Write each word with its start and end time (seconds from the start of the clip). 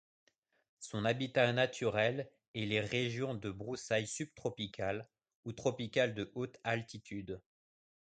Son 0.79 1.05
habitat 1.05 1.53
naturel 1.53 2.27
est 2.55 2.65
les 2.65 2.79
régions 2.81 3.35
de 3.35 3.51
broussailles 3.51 4.07
subtropicales 4.07 5.07
ou 5.45 5.53
tropicales 5.53 6.15
de 6.15 6.31
haute 6.33 6.57
altitude. 6.63 7.39